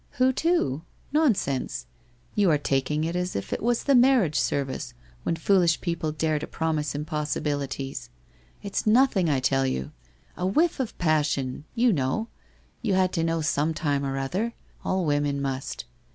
Who 0.13 0.33
to? 0.33 0.81
Nonsense! 1.13 1.85
You 2.33 2.49
arc 2.49 2.63
taking 2.63 3.03
it 3.03 3.15
as 3.15 3.35
if 3.35 3.53
it 3.53 3.61
was 3.61 3.83
the 3.83 3.93
marriage 3.93 4.39
service, 4.39 4.95
when 5.21 5.35
foolish 5.35 5.79
people 5.79 6.11
dare 6.11 6.39
to 6.39 6.47
promise 6.47 6.95
impossibilities. 6.95 8.09
It's 8.63 8.87
nothing, 8.87 9.29
I 9.29 9.39
tell 9.39 9.67
you. 9.67 9.91
A 10.35 10.47
whiff 10.47 10.79
of 10.79 10.97
passion. 10.97 11.65
You 11.75 11.93
know. 11.93 12.29
You 12.81 12.95
had 12.95 13.13
to 13.13 13.23
know 13.23 13.41
some 13.41 13.75
time 13.75 14.03
or 14.03 14.17
other. 14.17 14.55
All 14.83 15.05
women 15.05 15.39
must. 15.39 15.85